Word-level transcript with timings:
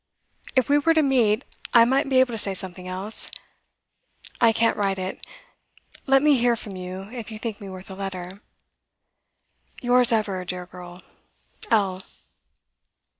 If 0.55 0.67
we 0.67 0.79
were 0.79 0.95
to 0.95 1.03
meet, 1.03 1.45
I 1.75 1.85
might 1.85 2.09
be 2.09 2.19
able 2.19 2.33
to 2.33 2.37
say 2.39 2.55
something 2.55 2.87
else. 2.87 3.29
I 4.41 4.51
can't 4.51 4.75
write 4.75 4.97
it. 4.97 5.23
Let 6.07 6.23
me 6.23 6.37
hear 6.37 6.55
from 6.55 6.75
you, 6.75 7.03
if 7.11 7.29
you 7.29 7.37
think 7.37 7.61
me 7.61 7.69
worth 7.69 7.91
a 7.91 7.93
letter. 7.93 8.41
Yours 9.79 10.11
ever, 10.11 10.43
dear 10.43 10.65
girl, 10.65 11.03
L. 11.69 12.01